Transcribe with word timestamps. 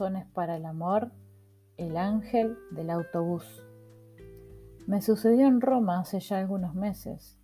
razones 0.00 0.26
para 0.32 0.56
el 0.56 0.64
amor, 0.64 1.12
el 1.76 1.98
ángel 1.98 2.56
del 2.70 2.88
autobús. 2.88 3.44
Me 4.86 5.02
sucedió 5.02 5.46
en 5.46 5.60
Roma 5.60 6.00
hace 6.00 6.20
ya 6.20 6.38
algunos 6.38 6.74
meses. 6.74 7.38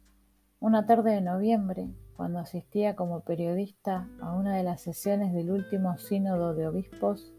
Una 0.58 0.86
tarde 0.86 1.12
de 1.12 1.20
noviembre, 1.20 1.90
cuando 2.16 2.38
asistía 2.38 2.96
como 2.96 3.20
periodista 3.20 4.08
a 4.22 4.32
una 4.32 4.56
de 4.56 4.62
las 4.62 4.80
sesiones 4.80 5.34
del 5.34 5.50
último 5.50 5.98
sínodo 5.98 6.54
de 6.54 6.66
obispos, 6.66 7.30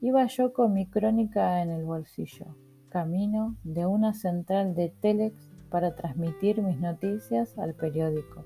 iba 0.00 0.26
yo 0.26 0.52
con 0.52 0.72
mi 0.72 0.90
crónica 0.90 1.62
en 1.62 1.70
el 1.70 1.84
bolsillo, 1.84 2.56
camino 2.88 3.54
de 3.62 3.86
una 3.86 4.12
central 4.12 4.74
de 4.74 4.88
Telex 4.88 5.52
para 5.70 5.94
transmitir 5.94 6.62
mis 6.62 6.80
noticias 6.80 7.56
al 7.58 7.74
periódico. 7.74 8.44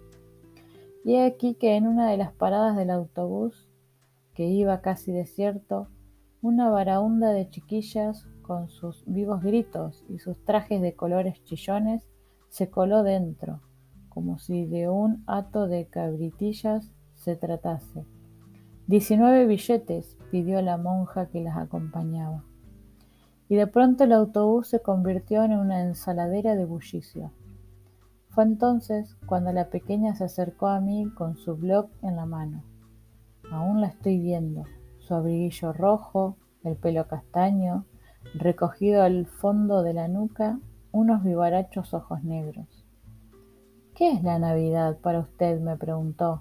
Y 1.07 1.15
he 1.15 1.25
aquí 1.25 1.55
que 1.55 1.77
en 1.77 1.87
una 1.87 2.11
de 2.11 2.19
las 2.19 2.35
paradas 2.35 2.77
del 2.77 2.91
autobús, 2.91 3.67
que 4.35 4.45
iba 4.45 4.83
casi 4.83 5.11
desierto, 5.11 5.89
una 6.43 6.69
varaunda 6.71 7.31
de 7.31 7.49
chiquillas 7.49 8.27
con 8.43 8.69
sus 8.69 9.05
vivos 9.07 9.43
gritos 9.43 10.05
y 10.09 10.19
sus 10.19 10.45
trajes 10.45 10.83
de 10.83 10.97
colores 10.97 11.43
chillones 11.45 12.09
se 12.49 12.69
coló 12.69 13.05
dentro, 13.05 13.61
como 14.09 14.41
si 14.41 14.67
de 14.67 14.89
un 14.89 15.23
hato 15.29 15.69
de 15.69 15.87
cabritillas 15.87 16.91
se 17.15 17.37
tratase. 17.37 18.05
Diecinueve 18.89 19.47
billetes 19.47 20.19
pidió 20.33 20.61
la 20.63 20.77
monja 20.79 21.27
que 21.27 21.41
las 21.41 21.57
acompañaba. 21.57 22.45
Y 23.49 23.55
de 23.55 23.69
pronto 23.69 24.03
el 24.03 24.13
autobús 24.13 24.67
se 24.67 24.83
convirtió 24.83 25.45
en 25.45 25.53
una 25.53 25.83
ensaladera 25.83 26.57
de 26.57 26.65
bullicio. 26.65 27.31
Fue 28.31 28.43
entonces 28.43 29.17
cuando 29.27 29.53
la 29.53 29.71
pequeña 29.71 30.17
se 30.17 30.25
acercó 30.25 30.67
a 30.67 30.81
mí 30.81 31.09
con 31.15 31.37
su 31.37 31.55
blog 31.55 31.89
en 32.03 32.17
la 32.17 32.27
mano. 32.27 32.65
Aún 33.53 33.81
la 33.81 33.87
estoy 33.87 34.19
viendo, 34.19 34.65
su 35.13 35.17
abriguillo 35.17 35.75
rojo, 35.75 36.39
el 36.65 36.75
pelo 36.77 37.07
castaño, 37.07 37.85
recogido 38.33 39.03
al 39.03 39.27
fondo 39.27 39.83
de 39.83 39.93
la 39.93 40.09
nuca, 40.09 40.59
unos 40.91 41.23
vivarachos 41.23 41.93
ojos 41.93 42.25
negros. 42.25 42.87
¿Qué 43.95 44.11
es 44.11 44.23
la 44.23 44.39
Navidad 44.39 44.97
para 45.03 45.21
usted? 45.21 45.61
me 45.61 45.77
preguntó. 45.77 46.41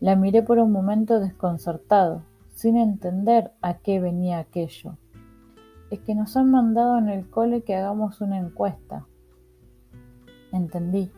La 0.00 0.16
miré 0.16 0.42
por 0.42 0.58
un 0.58 0.72
momento 0.72 1.20
desconcertado, 1.20 2.24
sin 2.52 2.76
entender 2.76 3.52
a 3.62 3.74
qué 3.74 4.00
venía 4.00 4.40
aquello. 4.40 4.98
Es 5.92 6.00
que 6.00 6.16
nos 6.16 6.36
han 6.36 6.50
mandado 6.50 6.98
en 6.98 7.10
el 7.10 7.30
cole 7.30 7.62
que 7.62 7.76
hagamos 7.76 8.20
una 8.20 8.38
encuesta. 8.38 9.06
Entendí. 10.50 11.12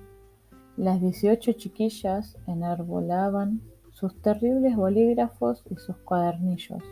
Las 0.76 1.00
dieciocho 1.00 1.52
chiquillas 1.52 2.36
enarbolaban 2.46 3.62
sus 3.94 4.20
terribles 4.20 4.76
bolígrafos 4.76 5.64
y 5.70 5.76
sus 5.76 5.96
cuadernillos 5.96 6.82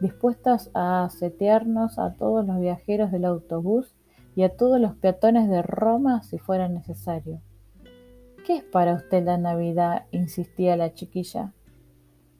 dispuestas 0.00 0.70
a 0.74 1.08
setearnos 1.10 1.98
a 1.98 2.14
todos 2.14 2.46
los 2.46 2.60
viajeros 2.60 3.10
del 3.10 3.24
autobús 3.24 3.94
y 4.34 4.42
a 4.42 4.56
todos 4.56 4.80
los 4.80 4.94
peatones 4.94 5.48
de 5.48 5.62
Roma 5.62 6.22
si 6.22 6.38
fuera 6.38 6.68
necesario. 6.68 7.40
¿Qué 8.44 8.56
es 8.56 8.64
para 8.64 8.94
usted 8.94 9.24
la 9.24 9.38
Navidad? 9.38 10.06
insistía 10.10 10.76
la 10.76 10.92
chiquilla. 10.94 11.52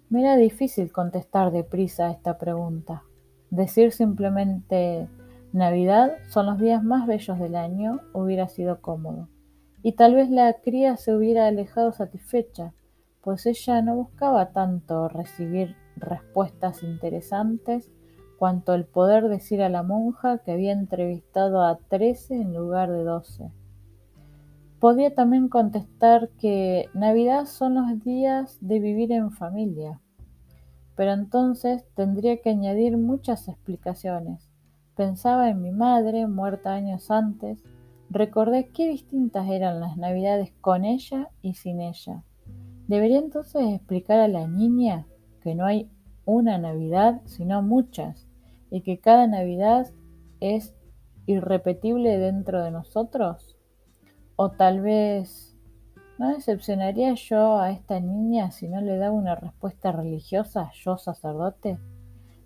Me 0.08 0.20
era 0.20 0.36
difícil 0.36 0.92
contestar 0.92 1.50
deprisa 1.50 2.08
a 2.08 2.12
esta 2.12 2.38
pregunta. 2.38 3.02
Decir 3.50 3.92
simplemente 3.92 5.08
Navidad 5.52 6.12
son 6.28 6.46
los 6.46 6.58
días 6.58 6.84
más 6.84 7.06
bellos 7.06 7.38
del 7.38 7.56
año 7.56 8.00
hubiera 8.12 8.46
sido 8.48 8.80
cómodo. 8.80 9.28
Y 9.82 9.92
tal 9.92 10.14
vez 10.14 10.30
la 10.30 10.52
cría 10.52 10.96
se 10.96 11.14
hubiera 11.16 11.46
alejado 11.46 11.92
satisfecha, 11.92 12.72
pues 13.26 13.44
ella 13.44 13.82
no 13.82 13.96
buscaba 13.96 14.52
tanto 14.52 15.08
recibir 15.08 15.74
respuestas 15.96 16.84
interesantes 16.84 17.90
cuanto 18.38 18.72
el 18.72 18.84
poder 18.84 19.28
decir 19.28 19.62
a 19.62 19.68
la 19.68 19.82
monja 19.82 20.38
que 20.38 20.52
había 20.52 20.70
entrevistado 20.70 21.60
a 21.64 21.76
trece 21.76 22.40
en 22.40 22.54
lugar 22.54 22.88
de 22.92 23.02
doce. 23.02 23.50
Podía 24.78 25.12
también 25.12 25.48
contestar 25.48 26.28
que 26.38 26.88
Navidad 26.94 27.46
son 27.46 27.74
los 27.74 28.04
días 28.04 28.58
de 28.60 28.78
vivir 28.78 29.10
en 29.10 29.32
familia, 29.32 30.00
pero 30.94 31.12
entonces 31.12 31.84
tendría 31.96 32.40
que 32.40 32.50
añadir 32.50 32.96
muchas 32.96 33.48
explicaciones. 33.48 34.48
Pensaba 34.94 35.50
en 35.50 35.62
mi 35.62 35.72
madre, 35.72 36.28
muerta 36.28 36.74
años 36.74 37.10
antes, 37.10 37.64
recordé 38.08 38.68
qué 38.68 38.88
distintas 38.88 39.48
eran 39.48 39.80
las 39.80 39.96
Navidades 39.96 40.52
con 40.60 40.84
ella 40.84 41.28
y 41.42 41.54
sin 41.54 41.80
ella. 41.80 42.22
¿Debería 42.88 43.18
entonces 43.18 43.62
explicar 43.74 44.20
a 44.20 44.28
la 44.28 44.46
niña 44.46 45.06
que 45.42 45.54
no 45.54 45.66
hay 45.66 45.90
una 46.24 46.56
Navidad, 46.58 47.20
sino 47.24 47.60
muchas, 47.60 48.28
y 48.70 48.82
que 48.82 48.98
cada 48.98 49.26
Navidad 49.26 49.90
es 50.40 50.74
irrepetible 51.26 52.18
dentro 52.18 52.62
de 52.62 52.70
nosotros? 52.70 53.56
¿O 54.36 54.52
tal 54.52 54.82
vez 54.82 55.56
no 56.18 56.28
decepcionaría 56.28 57.14
yo 57.14 57.58
a 57.58 57.72
esta 57.72 57.98
niña 57.98 58.52
si 58.52 58.68
no 58.68 58.80
le 58.80 58.96
daba 58.96 59.14
una 59.14 59.34
respuesta 59.34 59.90
religiosa, 59.90 60.70
yo 60.84 60.96
sacerdote? 60.96 61.78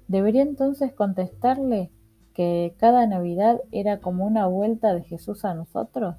¿Debería 0.09 0.43
entonces 0.43 0.95
contestarle 0.95 1.91
que 2.33 2.75
cada 2.79 3.07
Navidad 3.07 3.61
era 3.73 4.01
como 4.01 4.25
una 4.25 4.47
vuelta 4.47 4.95
de 4.95 5.03
Jesús 5.03 5.45
a 5.45 5.53
nosotros? 5.53 6.17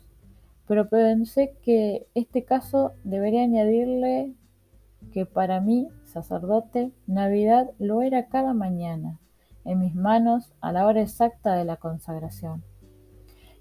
Pero 0.67 0.89
pensé 0.89 1.55
que 1.63 2.07
este 2.15 2.43
caso 2.43 2.93
debería 3.03 3.43
añadirle 3.43 4.33
que 5.11 5.25
para 5.25 5.59
mí, 5.59 5.89
sacerdote, 6.05 6.91
Navidad 7.07 7.71
lo 7.79 8.01
era 8.01 8.27
cada 8.27 8.53
mañana, 8.53 9.19
en 9.65 9.79
mis 9.79 9.95
manos 9.95 10.53
a 10.61 10.71
la 10.71 10.85
hora 10.85 11.01
exacta 11.01 11.55
de 11.55 11.65
la 11.65 11.77
consagración. 11.77 12.63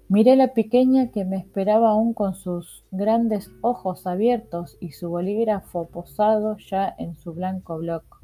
Miré 0.07 0.35
la 0.35 0.53
pequeña 0.53 1.09
que 1.11 1.23
me 1.23 1.37
esperaba 1.37 1.91
aún 1.91 2.13
con 2.13 2.35
sus 2.35 2.83
grandes 2.91 3.49
ojos 3.61 4.05
abiertos 4.05 4.77
y 4.81 4.91
su 4.91 5.09
bolígrafo 5.09 5.87
posado 5.87 6.57
ya 6.57 6.93
en 6.97 7.15
su 7.15 7.33
blanco 7.33 7.77
bloc. 7.77 8.21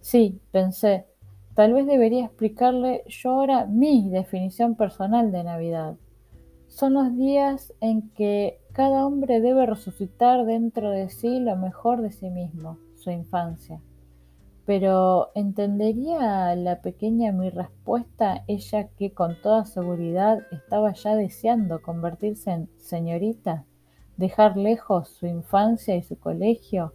Sí, 0.00 0.40
pensé, 0.50 1.06
tal 1.54 1.72
vez 1.72 1.86
debería 1.86 2.26
explicarle 2.26 3.02
yo 3.06 3.30
ahora 3.30 3.64
mi 3.64 4.10
definición 4.10 4.74
personal 4.74 5.32
de 5.32 5.44
Navidad 5.44 5.96
son 6.70 6.94
los 6.94 7.16
días 7.16 7.74
en 7.80 8.08
que 8.10 8.60
cada 8.72 9.04
hombre 9.04 9.40
debe 9.40 9.66
resucitar 9.66 10.46
dentro 10.46 10.90
de 10.90 11.10
sí 11.10 11.40
lo 11.40 11.56
mejor 11.56 12.00
de 12.00 12.12
sí 12.12 12.30
mismo, 12.30 12.78
su 12.94 13.10
infancia. 13.10 13.80
Pero 14.66 15.32
¿entendería 15.34 16.54
la 16.54 16.80
pequeña 16.80 17.32
mi 17.32 17.50
respuesta, 17.50 18.44
ella 18.46 18.86
que 18.96 19.12
con 19.12 19.34
toda 19.42 19.64
seguridad 19.64 20.38
estaba 20.52 20.92
ya 20.92 21.16
deseando 21.16 21.82
convertirse 21.82 22.52
en 22.52 22.70
señorita, 22.78 23.64
dejar 24.16 24.56
lejos 24.56 25.08
su 25.08 25.26
infancia 25.26 25.96
y 25.96 26.04
su 26.04 26.20
colegio, 26.20 26.94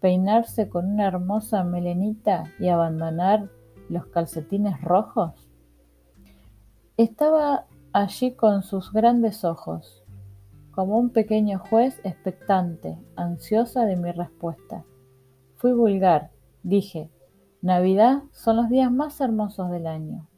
peinarse 0.00 0.68
con 0.68 0.86
una 0.92 1.08
hermosa 1.08 1.64
melenita 1.64 2.44
y 2.60 2.68
abandonar 2.68 3.50
los 3.88 4.06
calcetines 4.06 4.80
rojos? 4.82 5.32
Estaba 6.96 7.66
allí 7.96 8.32
con 8.32 8.62
sus 8.62 8.92
grandes 8.92 9.42
ojos, 9.42 10.04
como 10.70 10.98
un 10.98 11.08
pequeño 11.08 11.58
juez 11.58 11.98
expectante, 12.04 12.98
ansiosa 13.16 13.86
de 13.86 13.96
mi 13.96 14.12
respuesta. 14.12 14.84
Fui 15.54 15.72
vulgar, 15.72 16.30
dije, 16.62 17.10
Navidad 17.62 18.24
son 18.32 18.56
los 18.56 18.68
días 18.68 18.92
más 18.92 19.18
hermosos 19.22 19.70
del 19.70 19.86
año. 19.86 20.28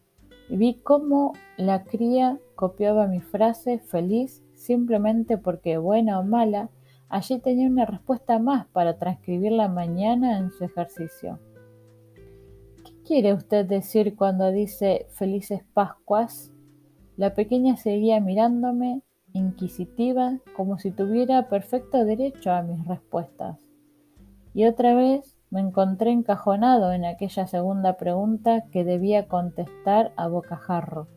Y 0.48 0.56
vi 0.56 0.74
cómo 0.74 1.32
la 1.56 1.82
cría 1.82 2.38
copiaba 2.54 3.08
mi 3.08 3.20
frase 3.20 3.80
feliz 3.80 4.40
simplemente 4.54 5.36
porque, 5.36 5.78
buena 5.78 6.20
o 6.20 6.22
mala, 6.22 6.70
allí 7.08 7.40
tenía 7.40 7.66
una 7.66 7.86
respuesta 7.86 8.38
más 8.38 8.68
para 8.68 8.98
transcribirla 8.98 9.66
mañana 9.66 10.38
en 10.38 10.52
su 10.52 10.62
ejercicio. 10.62 11.40
¿Qué 12.84 13.02
quiere 13.04 13.34
usted 13.34 13.66
decir 13.66 14.14
cuando 14.14 14.52
dice 14.52 15.08
felices 15.10 15.64
Pascuas? 15.74 16.52
La 17.18 17.34
pequeña 17.34 17.76
seguía 17.76 18.20
mirándome, 18.20 19.02
inquisitiva, 19.32 20.38
como 20.54 20.78
si 20.78 20.92
tuviera 20.92 21.48
perfecto 21.48 22.04
derecho 22.04 22.52
a 22.52 22.62
mis 22.62 22.86
respuestas. 22.86 23.58
Y 24.54 24.66
otra 24.66 24.94
vez 24.94 25.36
me 25.50 25.60
encontré 25.60 26.12
encajonado 26.12 26.92
en 26.92 27.04
aquella 27.04 27.48
segunda 27.48 27.96
pregunta 27.96 28.66
que 28.70 28.84
debía 28.84 29.26
contestar 29.26 30.12
a 30.14 30.28
bocajarro. 30.28 31.08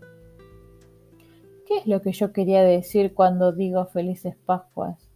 ¿Qué 1.67 1.77
es 1.77 1.85
lo 1.85 2.01
que 2.01 2.13
yo 2.13 2.33
quería 2.33 2.63
decir 2.63 3.13
cuando 3.13 3.51
digo 3.51 3.85
felices 3.85 4.35
Pascuas? 4.47 5.07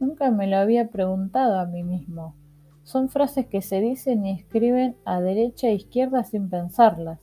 Nunca 0.00 0.32
me 0.32 0.48
lo 0.48 0.56
había 0.56 0.88
preguntado 0.88 1.60
a 1.60 1.66
mí 1.66 1.84
mismo. 1.84 2.34
Son 2.82 3.10
frases 3.10 3.46
que 3.46 3.62
se 3.62 3.80
dicen 3.80 4.26
y 4.26 4.32
escriben 4.32 4.96
a 5.04 5.20
derecha 5.20 5.68
e 5.68 5.74
izquierda 5.74 6.24
sin 6.24 6.50
pensarlas. 6.50 7.20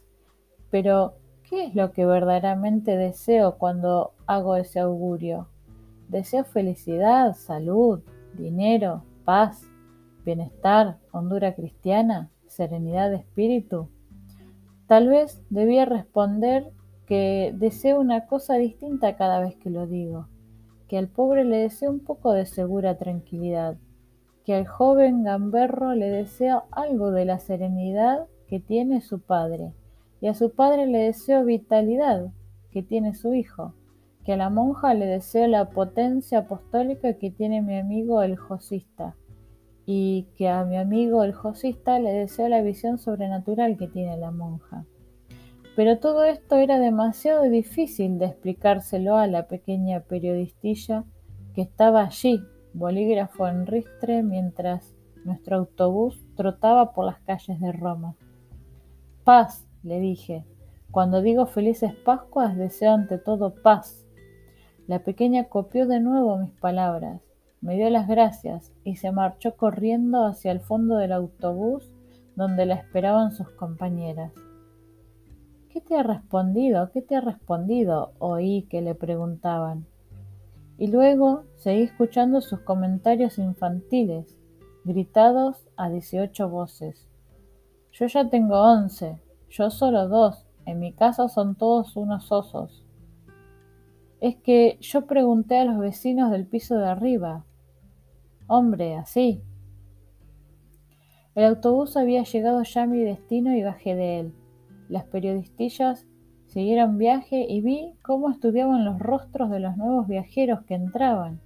Pero, 0.71 1.15
¿Qué 1.49 1.65
es 1.65 1.73
lo 1.73 1.93
que 1.93 2.05
verdaderamente 2.05 2.95
deseo 2.95 3.57
cuando 3.57 4.13
hago 4.27 4.55
ese 4.55 4.79
augurio? 4.79 5.47
Deseo 6.07 6.43
felicidad, 6.43 7.33
salud, 7.33 8.01
dinero, 8.35 9.03
paz, 9.25 9.63
bienestar, 10.23 10.97
hondura 11.11 11.55
cristiana, 11.55 12.29
serenidad 12.45 13.09
de 13.09 13.15
espíritu. 13.15 13.89
Tal 14.85 15.07
vez 15.09 15.41
debía 15.49 15.85
responder 15.85 16.69
que 17.07 17.51
deseo 17.57 17.99
una 17.99 18.27
cosa 18.27 18.53
distinta 18.57 19.15
cada 19.15 19.39
vez 19.41 19.55
que 19.55 19.71
lo 19.71 19.87
digo, 19.87 20.27
que 20.87 20.99
al 20.99 21.07
pobre 21.07 21.45
le 21.45 21.57
deseo 21.57 21.89
un 21.89 22.01
poco 22.01 22.31
de 22.31 22.45
segura 22.45 22.99
tranquilidad, 22.99 23.75
que 24.45 24.53
al 24.53 24.67
joven 24.67 25.23
gamberro 25.23 25.95
le 25.95 26.11
deseo 26.11 26.65
algo 26.69 27.09
de 27.09 27.25
la 27.25 27.39
serenidad 27.39 28.27
que 28.47 28.59
tiene 28.59 29.01
su 29.01 29.19
padre, 29.19 29.73
y 30.21 30.27
a 30.27 30.33
su 30.33 30.51
padre 30.51 30.87
le 30.87 30.99
deseo 30.99 31.45
vitalidad 31.45 32.31
que 32.71 32.83
tiene 32.83 33.15
su 33.15 33.33
hijo, 33.33 33.73
que 34.25 34.33
a 34.33 34.37
la 34.37 34.49
monja 34.49 34.93
le 34.93 35.05
deseo 35.05 35.47
la 35.47 35.69
potencia 35.69 36.39
apostólica 36.39 37.13
que 37.13 37.31
tiene 37.31 37.61
mi 37.61 37.77
amigo 37.77 38.21
el 38.21 38.37
josista, 38.37 39.15
y 39.85 40.27
que 40.37 40.49
a 40.49 40.65
mi 40.65 40.77
amigo 40.77 41.23
el 41.23 41.33
josista 41.33 41.97
le 41.97 42.11
deseo 42.11 42.47
la 42.47 42.61
visión 42.61 42.99
sobrenatural 42.99 43.75
que 43.75 43.87
tiene 43.87 44.17
la 44.17 44.29
monja. 44.29 44.85
Pero 45.75 45.97
todo 45.97 46.25
esto 46.25 46.57
era 46.57 46.77
demasiado 46.77 47.43
difícil 47.43 48.19
de 48.19 48.25
explicárselo 48.25 49.15
a 49.15 49.27
la 49.27 49.47
pequeña 49.47 50.01
periodistilla 50.01 51.05
que 51.55 51.61
estaba 51.61 52.03
allí, 52.03 52.43
bolígrafo 52.73 53.47
en 53.47 53.65
ristre, 53.65 54.21
mientras 54.21 54.93
nuestro 55.25 55.57
autobús 55.57 56.23
trotaba 56.35 56.93
por 56.93 57.05
las 57.05 57.19
calles 57.21 57.59
de 57.59 57.71
Roma. 57.71 58.15
Paz, 59.23 59.68
le 59.83 59.99
dije. 59.99 60.45
Cuando 60.91 61.21
digo 61.21 61.45
felices 61.45 61.93
Pascuas, 61.93 62.57
deseo 62.57 62.93
ante 62.93 63.17
todo 63.17 63.53
paz. 63.53 64.05
La 64.87 64.99
pequeña 64.99 65.45
copió 65.45 65.85
de 65.85 65.99
nuevo 65.99 66.37
mis 66.37 66.51
palabras, 66.51 67.21
me 67.61 67.75
dio 67.75 67.89
las 67.89 68.07
gracias 68.07 68.71
y 68.85 68.95
se 68.95 69.11
marchó 69.11 69.55
corriendo 69.55 70.25
hacia 70.25 70.51
el 70.51 70.61
fondo 70.61 70.95
del 70.95 71.11
autobús 71.11 71.91
donde 72.35 72.65
la 72.65 72.75
esperaban 72.75 73.33
sus 73.33 73.49
compañeras. 73.49 74.31
¿Qué 75.69 75.81
te 75.81 75.95
ha 75.97 76.03
respondido? 76.03 76.89
¿Qué 76.91 77.01
te 77.01 77.17
ha 77.17 77.21
respondido? 77.21 78.13
oí 78.19 78.63
que 78.69 78.81
le 78.81 78.95
preguntaban. 78.95 79.85
Y 80.77 80.87
luego 80.87 81.43
seguí 81.57 81.81
escuchando 81.81 82.39
sus 82.39 82.61
comentarios 82.61 83.37
infantiles, 83.37 84.37
gritados 84.85 85.67
a 85.75 85.89
dieciocho 85.89 86.47
voces. 86.47 87.09
Yo 87.91 88.07
ya 88.07 88.29
tengo 88.29 88.61
once, 88.61 89.19
yo 89.49 89.69
solo 89.69 90.07
dos, 90.07 90.45
en 90.65 90.79
mi 90.79 90.93
casa 90.93 91.27
son 91.27 91.55
todos 91.55 91.95
unos 91.95 92.31
osos. 92.31 92.83
Es 94.21 94.35
que 94.35 94.77
yo 94.81 95.05
pregunté 95.07 95.57
a 95.57 95.65
los 95.65 95.79
vecinos 95.79 96.29
del 96.31 96.45
piso 96.45 96.77
de 96.77 96.87
arriba. 96.87 97.45
Hombre, 98.47 98.95
así. 98.95 99.41
El 101.35 101.45
autobús 101.45 101.95
había 101.95 102.23
llegado 102.23 102.61
ya 102.63 102.83
a 102.83 102.87
mi 102.87 102.99
destino 102.99 103.55
y 103.55 103.63
bajé 103.63 103.95
de 103.95 104.19
él. 104.19 104.33
Las 104.89 105.05
periodistillas 105.05 106.05
siguieron 106.47 106.97
viaje 106.97 107.45
y 107.47 107.61
vi 107.61 107.93
cómo 108.01 108.29
estudiaban 108.29 108.83
los 108.83 108.99
rostros 108.99 109.49
de 109.49 109.59
los 109.59 109.77
nuevos 109.77 110.07
viajeros 110.07 110.63
que 110.63 110.73
entraban, 110.73 111.39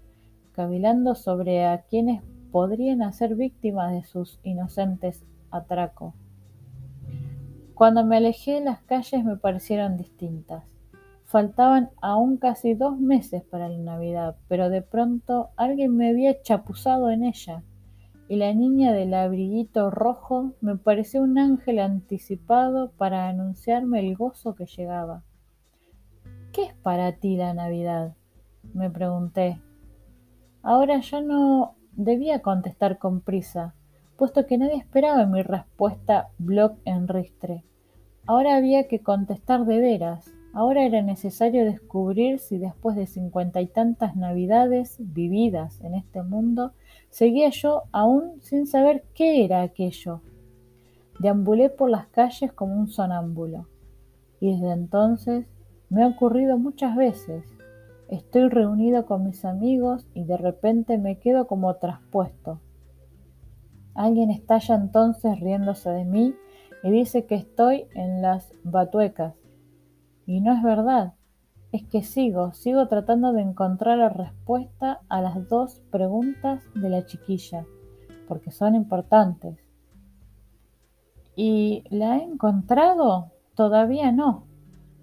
cavilando 0.53 1.13
sobre 1.13 1.65
a 1.65 1.83
quienes 1.83 2.23
podrían 2.51 3.01
hacer 3.01 3.35
víctimas 3.35 3.91
de 3.91 4.03
sus 4.03 4.39
inocentes 4.43 5.25
atracos. 5.51 6.22
Cuando 7.75 8.05
me 8.05 8.17
alejé, 8.17 8.61
las 8.61 8.81
calles 8.83 9.23
me 9.23 9.35
parecieron 9.37 9.97
distintas. 9.97 10.63
Faltaban 11.25 11.89
aún 12.01 12.37
casi 12.37 12.75
dos 12.75 12.99
meses 12.99 13.43
para 13.43 13.67
la 13.67 13.79
Navidad, 13.79 14.35
pero 14.47 14.69
de 14.69 14.83
pronto 14.83 15.49
alguien 15.55 15.95
me 15.95 16.09
había 16.09 16.41
chapuzado 16.41 17.09
en 17.09 17.23
ella, 17.23 17.63
y 18.29 18.35
la 18.35 18.53
niña 18.53 18.93
del 18.93 19.13
abriguito 19.15 19.89
rojo 19.89 20.53
me 20.61 20.77
pareció 20.77 21.23
un 21.23 21.39
ángel 21.39 21.79
anticipado 21.79 22.91
para 22.91 23.27
anunciarme 23.27 23.99
el 23.99 24.15
gozo 24.15 24.53
que 24.53 24.67
llegaba. 24.67 25.23
¿Qué 26.51 26.63
es 26.65 26.73
para 26.75 27.13
ti 27.13 27.35
la 27.35 27.53
Navidad? 27.53 28.15
me 28.73 28.89
pregunté. 28.89 29.59
Ahora 30.61 30.99
ya 31.01 31.19
no 31.21 31.75
debía 31.91 32.41
contestar 32.41 32.97
con 32.97 33.21
prisa, 33.21 33.75
puesto 34.17 34.45
que 34.45 34.57
nadie 34.57 34.77
esperaba 34.77 35.25
mi 35.25 35.41
respuesta 35.41 36.29
bloc 36.37 36.77
en 36.85 37.07
ristre. 37.07 37.63
Ahora 38.25 38.55
había 38.55 38.87
que 38.87 38.99
contestar 38.99 39.65
de 39.65 39.79
veras. 39.79 40.31
Ahora 40.53 40.85
era 40.85 41.01
necesario 41.01 41.65
descubrir 41.65 42.39
si 42.39 42.57
después 42.57 42.95
de 42.95 43.07
cincuenta 43.07 43.59
y 43.59 43.67
tantas 43.67 44.15
navidades 44.15 44.97
vividas 44.99 45.81
en 45.81 45.95
este 45.95 46.21
mundo, 46.21 46.73
seguía 47.09 47.49
yo 47.49 47.83
aún 47.91 48.39
sin 48.41 48.67
saber 48.67 49.03
qué 49.13 49.43
era 49.43 49.61
aquello. 49.61 50.21
Deambulé 51.19 51.69
por 51.69 51.89
las 51.89 52.07
calles 52.07 52.53
como 52.53 52.75
un 52.75 52.87
sonámbulo. 52.87 53.67
Y 54.39 54.53
desde 54.53 54.71
entonces 54.71 55.47
me 55.89 56.03
ha 56.03 56.07
ocurrido 56.07 56.57
muchas 56.57 56.95
veces. 56.95 57.45
Estoy 58.09 58.47
reunido 58.49 59.05
con 59.05 59.25
mis 59.25 59.43
amigos 59.43 60.05
y 60.13 60.23
de 60.23 60.37
repente 60.37 60.97
me 60.97 61.17
quedo 61.17 61.47
como 61.47 61.75
traspuesto. 61.75 62.59
Alguien 63.95 64.31
estalla 64.31 64.75
entonces 64.75 65.39
riéndose 65.39 65.89
de 65.89 66.05
mí 66.05 66.35
y 66.83 66.91
dice 66.91 67.25
que 67.25 67.35
estoy 67.35 67.85
en 67.95 68.21
las 68.21 68.53
batuecas. 68.63 69.35
Y 70.25 70.41
no 70.41 70.53
es 70.53 70.63
verdad, 70.63 71.13
es 71.73 71.83
que 71.83 72.03
sigo, 72.03 72.53
sigo 72.53 72.87
tratando 72.87 73.33
de 73.33 73.41
encontrar 73.41 73.97
la 73.97 74.09
respuesta 74.09 75.01
a 75.09 75.21
las 75.21 75.49
dos 75.49 75.81
preguntas 75.91 76.63
de 76.75 76.89
la 76.89 77.05
chiquilla, 77.05 77.65
porque 78.27 78.51
son 78.51 78.75
importantes. 78.75 79.57
¿Y 81.35 81.83
la 81.89 82.17
he 82.17 82.23
encontrado? 82.23 83.31
Todavía 83.55 84.11
no. 84.11 84.45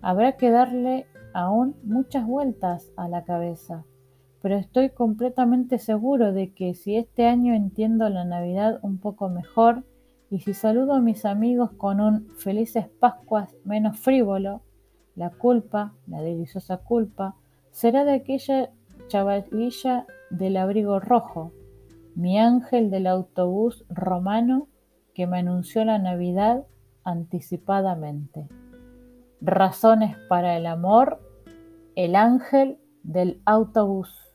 Habrá 0.01 0.37
que 0.37 0.51
darle 0.51 1.07
aún 1.35 1.75
muchas 1.83 2.25
vueltas 2.25 2.91
a 2.97 3.09
la 3.09 3.25
cabeza, 3.25 3.85
pero 4.43 4.57
estoy 4.57 4.91
completamente 4.91 5.79
seguro 5.79 6.33
de 6.33 6.53
que 6.53 6.75
si 6.75 6.97
este 6.97 7.27
año 7.27 7.55
entiendo 7.55 8.09
la 8.09 8.25
Navidad 8.25 8.81
un 8.83 8.99
poco 8.99 9.29
mejor, 9.29 9.85
y 10.31 10.39
si 10.41 10.55
saludo 10.55 10.95
a 10.95 11.01
mis 11.01 11.25
amigos 11.25 11.73
con 11.73 12.01
un 12.01 12.29
felices 12.37 12.89
Pascuas 13.01 13.55
menos 13.65 13.99
frívolo, 13.99 14.63
la 15.17 15.31
culpa, 15.31 15.95
la 16.07 16.23
deliciosa 16.23 16.79
culpa, 16.79 17.37
será 17.71 18.05
de 18.05 18.13
aquella 18.13 18.71
chavalilla 19.09 20.07
del 20.31 20.57
abrigo 20.57 21.01
rojo, 21.01 21.53
mi 22.15 22.39
ángel 22.39 22.91
del 22.91 23.07
autobús 23.07 23.85
romano 23.89 24.69
que 25.15 25.27
me 25.27 25.39
anunció 25.41 25.85
la 25.85 25.99
Navidad 25.99 26.65
anticipadamente. 27.05 28.49
Razones 29.41 30.17
para 30.29 30.57
el 30.57 30.67
amor, 30.67 31.21
el 31.97 32.15
ángel 32.15 32.79
del 33.03 33.41
autobús. 33.45 34.30